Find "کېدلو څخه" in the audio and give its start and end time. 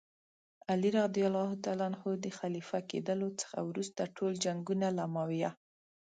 2.89-3.57